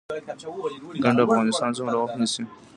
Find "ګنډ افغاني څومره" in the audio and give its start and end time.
1.03-1.97